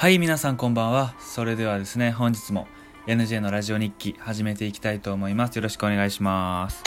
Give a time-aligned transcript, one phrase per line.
[0.00, 1.14] はい、皆さんこんばんは。
[1.20, 2.68] それではですね、本日も
[3.06, 5.56] NJ のラジオ日記始めていきたいと思います。
[5.56, 6.82] よろしくお願いします。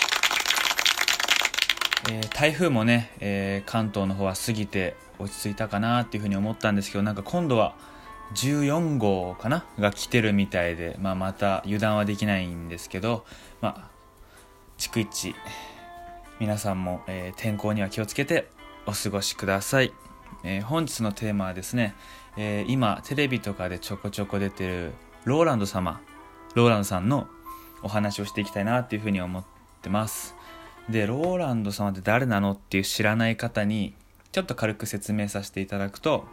[2.09, 7.75] えー台風もね、えー関東の方は過ぎて落ち着いたかなっていうふうに思ったんですけど、なんか今度は
[8.33, 9.63] 14号かな？
[9.77, 13.25] が来てるみたいで、まあ、また油断はできないんですけど、
[13.61, 13.89] まあ、
[14.79, 15.35] 逐一
[16.39, 18.49] 皆さんも、えー天候には気をつけて
[18.87, 19.93] お過ごしください、
[20.43, 21.95] えー本日のテーマはですね、
[22.37, 24.91] えー今テレビとかでちょこちょこ出てる
[25.25, 26.01] ローランド様
[26.55, 27.27] ローランドさんの
[27.81, 29.43] お話をしていきたいなっていうふうに思っ
[29.81, 30.35] てます。
[30.89, 33.93] でローランド様って誰なのっていう知らない方に
[34.31, 36.25] ちょっと軽く説明させていただくと、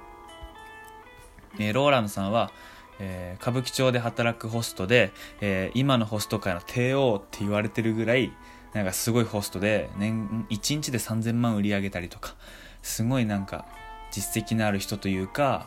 [1.59, 2.51] えーローランドさんは、
[2.99, 8.33] えー歌舞伎町で働くホストで、えー今のホスト界の帝王って言われてるぐらい
[8.73, 12.35] なんかすごいホストで年1日で3000万売り上げたりとか
[12.83, 13.67] すごいなんか
[14.11, 15.67] 実績のある人というか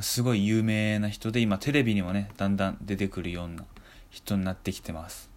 [0.00, 3.64] すごい有名な人で今テレビにもねだんだん出てくるような
[4.10, 5.30] 人になってきてます。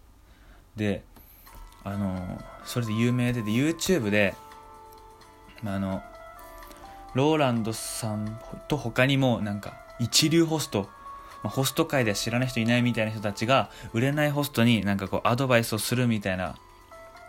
[0.75, 1.03] で
[1.83, 4.33] あのそれで有名でで YouTube で
[5.61, 6.01] まああの
[7.13, 10.89] ローランドさんと他にもなんか一流ホスト
[11.43, 16.55] まあホスト界では知らない人いないみたいな人たちが売れないホストになんかこうアドバイスをするみたいな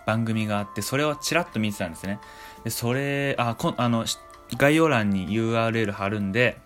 [0.07, 2.19] 番組があってそれをちらっと見てたんですね。
[2.65, 4.07] でそれあこあの
[4.57, 6.59] 概要欄に URL 貼るんで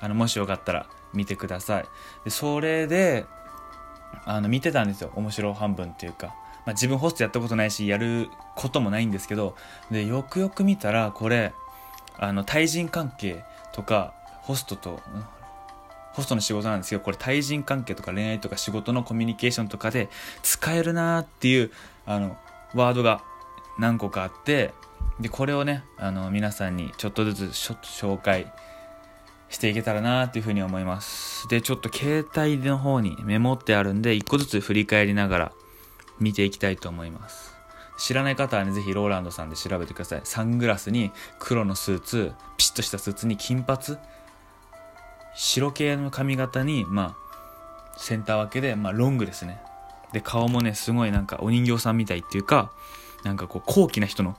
[0.00, 1.84] あのもしよかったら見てください。
[2.24, 3.26] でそれで
[4.24, 5.12] あの見てたんですよ。
[5.14, 6.28] 面白半分っていうか、
[6.66, 9.56] まあ、自分ホストやったことないしやることもないんですけど
[9.90, 11.52] でよくよく見たらこれ
[12.18, 15.00] あの対人関係とかホストと
[16.12, 20.08] ホストの仕事なんですけどこれ対人関係とか恋愛とか仕事のコミュニケーションとかで
[20.42, 21.70] 使えるなーっていう
[22.06, 22.36] あの
[22.74, 23.22] ワードが
[23.78, 24.72] 何個かあって
[25.20, 28.52] でこれをねあの皆さんにちょっとずつしょ紹介
[29.48, 31.48] していけたらなっていうふうに思います。
[31.48, 35.52] でちょっと携帯の方にメモってあるんで一個ずつ振り返りながら
[36.18, 37.54] 見ていきたいと思います。
[37.98, 40.20] 知らない方はねぜひローランドさんで調べてください。
[40.24, 43.96] サングラスに黒のスーツピシッとしたスーツに金髪
[45.34, 47.16] 白系の髪型にま
[47.94, 49.58] あセンター分けで、まあ、ロングですね。
[50.12, 52.72] で顔もねすごいなんかお人形さんみたいっていうか
[53.24, 54.36] なんかこう高貴な人の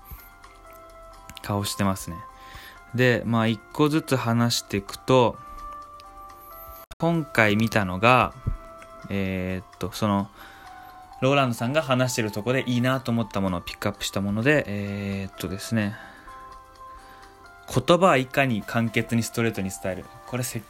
[1.47, 2.17] 顔してますね。
[2.93, 5.37] でまあ一個ずつ話していくと
[6.99, 8.33] 今回見たのが
[9.09, 10.29] えーっとその
[11.21, 15.95] ローランドさんが話してるとこでいいなと思ったものをピックアップしたものでえーっとですね
[17.73, 20.05] 言葉はいかに簡潔にストレートに伝える。
[20.27, 20.61] これ接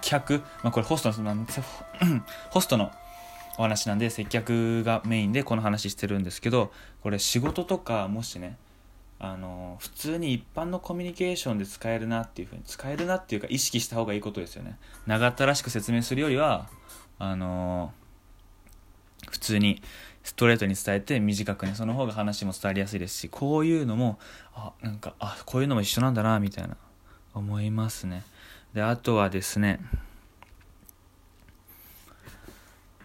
[0.00, 1.34] 客、まあ、これホストの
[2.50, 2.92] ホストの
[3.56, 8.58] お話なんで接客がメインでこの話してるんですけどこれ仕事とかもしね
[9.26, 14.76] あの普通に一般のコミュニケーションで使えるなっていうふうに使えるなっていうか意識した方がいいことですよね。
[15.06, 16.68] 長ったらしく説明するよりは
[17.18, 17.92] あの
[19.30, 19.80] 普通に
[20.22, 24.18] ストレートに伝えて短くねその方が話も伝わりやすいですしこういうのも
[24.54, 26.76] あなんかあこういうのも一緒なんだなみたいな
[27.32, 28.24] 思いますね。
[28.74, 29.80] であとはですね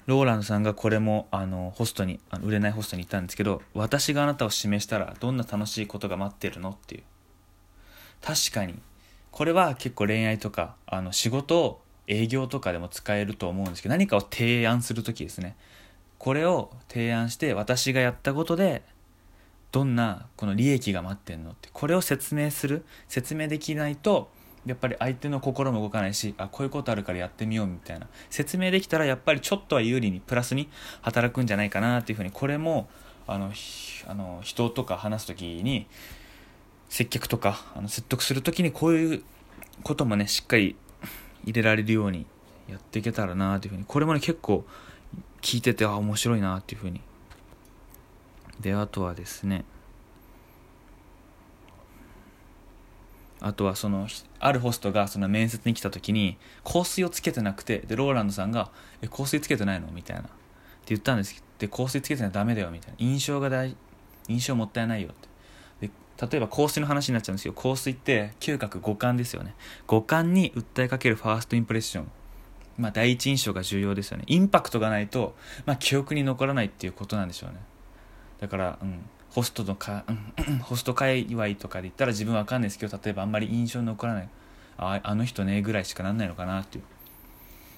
[0.09, 7.03] ローランドさんがこれもあのホストにあの売れないホストに言ったんですけど私があなたを指名したらどんな楽しいことが待ってるのっていう。
[8.19, 8.73] 確かに
[9.29, 15.55] これは結構恋愛とかあの仕事営業とかでも使えると思うんですけど何かを提案する時ですね。
[16.17, 18.81] これを提案して私がやったことで
[19.71, 24.31] どんなこの利益が待ってんのってこれを説明する説明できないと
[24.65, 28.07] やっぱり相手の心も動かないしあこういうことあるからやってみようみたいな。
[28.29, 30.69] 説明できたらやっぱりちょっとは有利にプラスに
[31.01, 32.89] 働くんじゃないかなっていうふうにこれも
[33.27, 33.51] あの
[34.07, 35.87] あの人とか話す時に
[36.89, 39.23] 接客とかあの説得する時にこういう
[39.83, 40.75] こともねしっかり
[41.43, 42.25] 入れられるように
[42.67, 44.65] やっていけたらなっていうふうにこれもね結構
[45.41, 47.01] 聞いててあ面白いなっていうふうに。
[48.59, 49.63] であとはですね
[53.41, 54.07] あとはその
[54.39, 58.71] あるホストがその面接に来た時に香水をつけてなくてでローランドさんが
[59.01, 60.23] 「え香水つけてないの?」みたいな。
[60.23, 60.29] って
[60.95, 62.95] 言ったんですけどで香水つけてないとダメだよみたいな。
[62.99, 63.75] 印象が大
[64.27, 65.13] 印象もったいないよっ
[65.79, 65.87] て。
[65.87, 65.91] で
[66.29, 69.55] 例えば香水の話になっちゃうんですよ香水って嗅覚五感ですよね。
[69.87, 72.11] 五感に訴えかけるファーストインプレッション。
[72.77, 74.23] まあ第一印象が重要ですよね。
[74.27, 77.57] インパクトがないと、まあ、記憶に残らないっていうことなんでしょうね。
[78.39, 80.05] だから、うん、ホストのか、
[80.63, 84.29] ホスト界隈とかで言ったら自分わかんないですけど例えばあんまり印象に残らない。
[84.77, 86.83] ああの人ねぐらいしかなんないのかなっていう。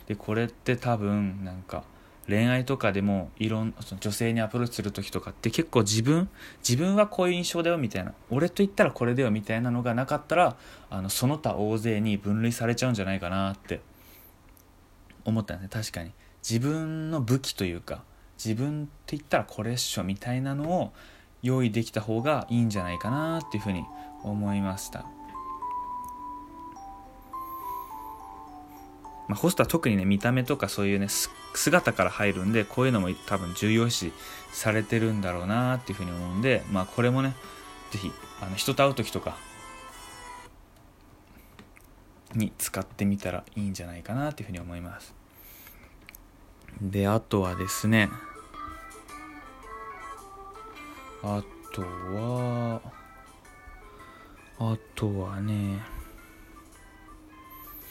[0.07, 1.83] でこれって多分なんか
[2.27, 6.30] 恋愛とかでもいろんその女性にアプローチする時とかって結構自分
[6.68, 8.13] 自分はこういう印象だよみたいな。
[8.30, 10.56] 俺と言ったらこれだよみたいなのがなかったら
[10.89, 13.81] あのその他大勢に分類されちゃうんじゃないかなって。
[15.24, 15.81] 思ったんですね。
[15.83, 16.12] 確かに。
[16.48, 18.03] 自分の武器というか
[18.44, 20.94] 自分って言ったらこれっしょみたいなのを
[21.42, 23.86] 用意できた方がいいんじゃないかなっていうふうに
[24.24, 25.06] 思いました。
[29.28, 31.08] まあ、ホストは特にね見た目とかそういうね
[31.54, 34.12] 姿から入るんでこういうのも多分重要視
[34.52, 37.34] されてるんだろうなっていうふうに思うんでまあこれもね
[37.92, 38.12] 是非
[38.42, 39.38] あの人と会う時とか
[42.36, 45.14] に使ってみたらいいんじゃないかなっていうふうに思います
[46.82, 48.10] であとはですね
[51.24, 52.82] あとは
[54.60, 55.80] あとはね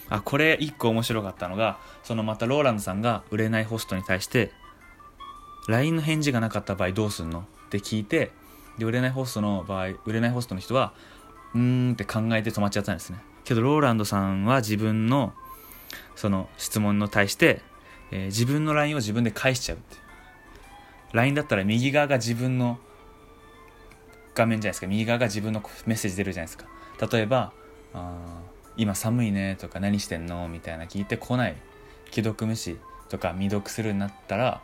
[0.09, 4.51] あこれ一個面白かったのがそのまたローランドさんが売れないホストに対して
[5.69, 7.41] LINE の返事がなかった場合どうすんの？
[7.67, 8.33] って聞いて
[8.79, 10.93] で売れないホストの場合売れないホストの人は
[11.55, 13.19] うーんって考えて止まっちゃったんですね。
[13.45, 15.33] けどローランドさんは自分の
[16.17, 17.63] その質問に対して、
[18.11, 19.97] えー、自分の LINE を自分で返しちゃうって
[21.13, 22.79] LINE だったら右側が自分の
[24.35, 24.87] 画面じゃないですか。
[24.87, 26.67] 右側が自分のメッセージ出るじゃないですか。
[27.11, 27.53] 例えば
[27.95, 28.43] あ
[28.77, 31.57] 今寒いねとか何してんのみたいな聞いてこない。
[32.11, 32.77] 既読無視
[33.09, 34.61] とか未読するようになったら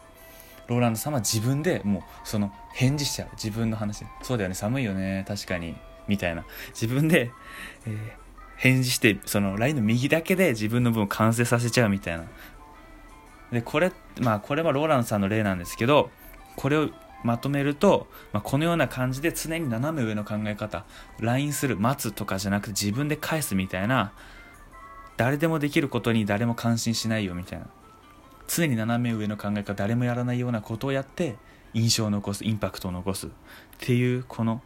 [0.66, 3.28] ローランドさんは自分でもうその返事しちゃう。
[3.32, 4.04] 自分の話。
[4.22, 4.54] そうだよね。
[4.54, 5.24] 寒いよね。
[5.26, 5.76] 確かに。
[6.08, 6.44] みたいな。
[6.68, 7.30] 自分で、
[7.86, 7.96] えー、
[8.56, 11.88] 返事してその LINE の右だけで自分の分を完成させちゃう。
[11.88, 12.24] みたいな。
[13.52, 16.10] でこれまあこれはローランドさんの例なんですけど
[16.56, 16.90] これを
[17.22, 20.84] まとめると、まあ、このような感じで常に斜め上の考え方
[21.20, 24.12] LINE する待つとかじゃなくて自分で返すみたいな
[25.16, 27.66] 誰でもできることに誰も感心しないよみたいな
[28.46, 31.36] 常に斜め上の考え方誰もやらないようなことをやって
[31.74, 33.30] 印象を残すインパクトを残すっ
[33.78, 34.62] ていうこの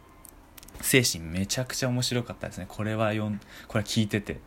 [0.81, 2.65] 精神めちゃくちゃ面白かったですね。
[2.67, 4.39] これは読んこれ聞いてて。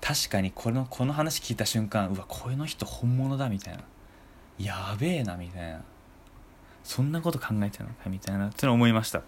[0.00, 3.84] 確かにこのこの話聞いた瞬間うわこの人本物だみたいな。
[4.58, 5.84] やべえなみたいな。
[6.84, 9.22] そんなこと考えてるのかみたいなっての思いました。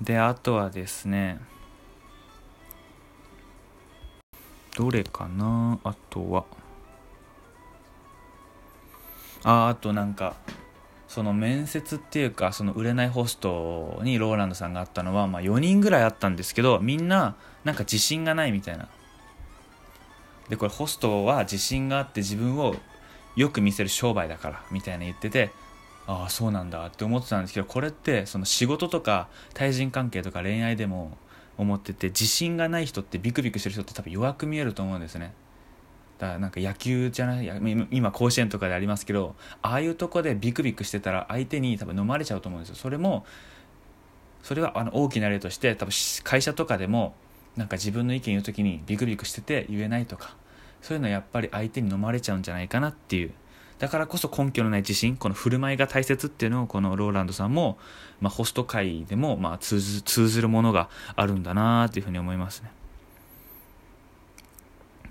[0.00, 1.40] であとはですね
[4.76, 5.78] どれかな？
[5.84, 6.44] あとは。
[9.44, 10.34] ああとなんか
[11.06, 18.88] その面接っていうかその売れないホストにローランドさんがあったのは、まあ、4人ぐらいあったんですけどみんななんか自信がないみたいな。
[20.48, 22.74] でこれホストは自信があって自分を
[23.36, 25.50] よく見せる商売だからみたいな言ってて
[26.06, 31.16] ああそうなんだって思ってたんですけどこれってその仕事とか対人関係とか恋愛でも
[31.56, 35.32] 思ってて自信がない人ってビクビクしてる人って多分弱く見えると思うんですね。
[36.18, 42.76] だからなんか野球じゃない今甲子園とかでありますけどああいうとこでビクビクしてたら相手に多分飲まれちゃうと思うんですよ。
[42.76, 43.24] それも
[44.42, 45.92] それはあの大きな例として多分
[46.22, 47.14] 会社とかでも
[47.56, 50.36] なんか自分の意見言う時にビクビクしてて言えないとか。
[50.84, 53.32] そういうのはやっぱり相手に飲まれちゃうんじゃないかなっていう。
[53.78, 57.78] だからこそ根拠のない自信この振る舞いが大切っていうのをこのローランドさんも、
[58.20, 62.70] まあ、ホスト界でもまあ通ず通ずるものがあるんだなっていうふうに思いますね。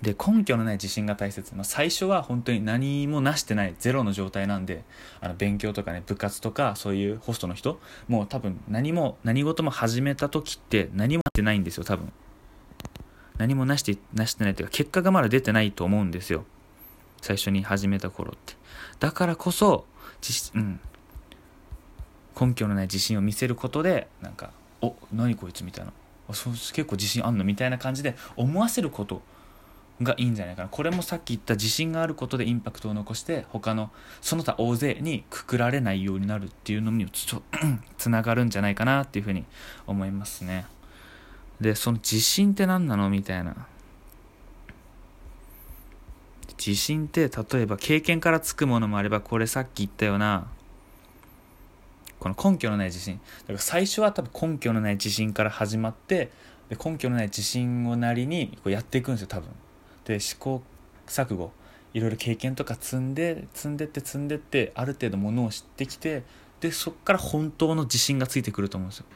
[0.00, 4.84] で根拠のない自信が大切、まあ、最初は本当に何もなしてないゼロの状態なんで
[5.20, 12.12] あの勉強とかね部活とかそういうホストの人もう多分何も何事も始めた時って何もってないんですよ多分。
[13.38, 16.44] 何もなしてなしてないっていうか結果がまだ出てないと思うんですよ。
[17.20, 18.54] 最初に始めた頃って。
[19.00, 19.86] だからこそ
[20.54, 20.80] うん、
[22.40, 25.92] 根拠のない自信を見せることでなんか「お何こいつ」みたいな。
[26.28, 29.20] あそ結構自信あんのみたいな感じで思わせること
[30.02, 30.68] がいいんじゃないかな。
[30.68, 33.90] これもさっき言った自信があることでインパクトを残して他の
[34.22, 37.42] その他大勢にくくられないようになるっていうのにちょ
[37.98, 39.44] つながるんじゃないかなっていうふうに
[39.86, 40.66] 思いますね。
[41.60, 43.08] でその自信って何なの？
[43.10, 43.54] みたいな。
[46.56, 50.46] 自信って例えば経験からつくものもあればこれさっき言ったような
[52.18, 53.20] この根拠のない自信。
[53.42, 56.30] だから最初は多分根拠のない自信から始まって
[56.68, 59.48] で根拠のない自信をなりにこうやっていくんですよ多分。
[60.04, 60.62] で試行
[61.06, 61.52] 錯誤。
[61.92, 66.24] いろいろ経験とか積んで積んでって積んでってある程度ものを知ってきて
[66.60, 69.06] でそっから本当の自信がついてくると思うんですよ。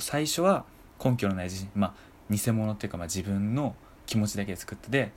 [0.00, 0.64] 最初は
[1.02, 1.94] 根拠のない自信まあ
[2.30, 3.74] 偽物っていうかまあ自分の
[4.06, 5.12] 気持ちだけで作ってて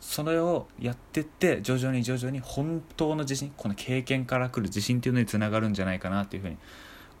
[0.00, 6.56] それをやってって徐々に徐々に本当の自信この経験からくる自信っていうのにつながるんじゃないかなっていうふうに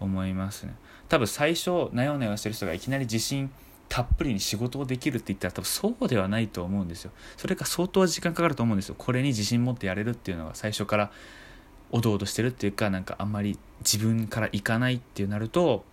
[0.00, 0.74] 思いますね。
[1.08, 3.50] 多分最初なよなよしてる人がいきなり自信
[3.90, 7.10] たっぷりに仕事をできるって言ったら多分そうではないと思うんですよ。
[7.36, 8.94] それが相当時間かかると思うんですよ。
[8.96, 11.10] これに自信持ってやれるっていうのは最初から
[11.90, 15.84] おどおどしてるっていうかなんかあんまり自分からいかないっていうなると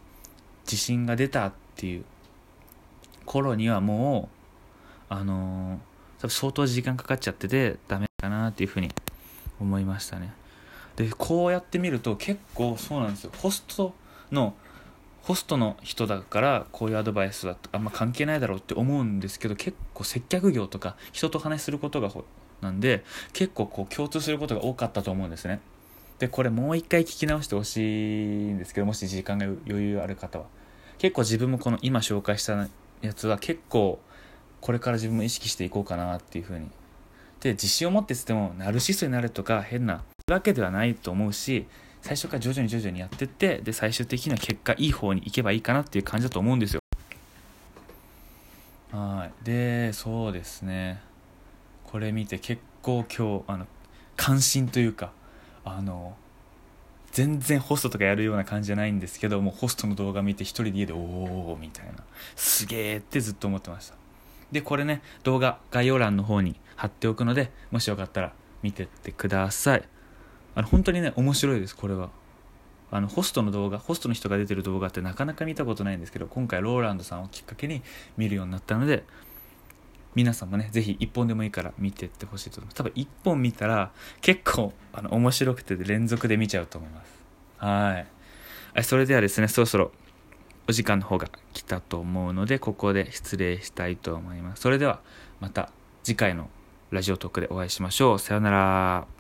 [0.69, 2.05] 自信が出たっていう。
[3.27, 4.29] 頃にはも
[5.11, 8.89] うあのー、多分相当時間かかっちゃっててダメかなっていうふうに
[9.59, 10.33] 思いましたね。
[10.95, 13.31] でこうやってみると結構そうなんですよ。
[13.37, 13.93] ホスト
[14.31, 14.55] の
[15.21, 22.09] ホストの人だからこういうアドバイスはあんま関係ないだろうって思うんですけど結構接客業とか人と話することが
[22.61, 25.59] なんで結構こう共通することが多かったと思うんですね。
[26.19, 30.56] でこれもう一回聞き直してほしいんですけどもし時間が余裕ある方は。
[30.97, 32.67] 結構自分もこの今紹介した
[33.01, 33.99] やつは結構
[34.61, 36.69] これから自分も意識していこうかなっていうふうに。
[37.39, 40.03] で自信を持ってつってもナルシストになるとか変な。
[40.29, 41.67] わけではないと思うし
[42.01, 46.81] 最初から徐々に徐々にやってってで最終的には結果いい方に行けばいいかなっていう感じだと思うんですよ。
[48.91, 49.45] はい。
[49.45, 51.01] でそうですね。
[51.85, 53.67] これ見て結構今日あの
[54.17, 55.11] 関心というか
[55.63, 56.17] あの
[57.17, 61.93] 全然ホストとかやるような感じじゃないんですけどもうホストの動画見て一人で家でおおみたいな。
[62.35, 63.95] すげえってずっと思ってました。
[64.51, 69.83] でこれね動画概要欄の方に貼っておくのでもしよかったら見てってください。
[70.53, 72.11] あの本当にね面白いですこれは。
[72.91, 77.81] あのホストの動画ホストの人が出てる動画ってなかなか見たことないんですけど今回ローランドさんをきっかけに
[78.15, 79.03] 見るようになったので
[80.15, 82.75] 皆さんもねぜひ1本でもいいから見てってほしいと思います。
[82.75, 87.17] 多分1本見たら結構あの面白くて連続で見ちゃうと思います。
[87.57, 89.91] はいそれではですねそろそろ
[90.67, 94.61] お時間の方が来たと思うのでここで失礼したいと思います。
[94.61, 95.01] それでは
[95.39, 95.71] また
[96.03, 96.49] 次回の
[96.91, 98.19] ラジオトークでお会いしましょう。
[98.19, 99.16] さようなら。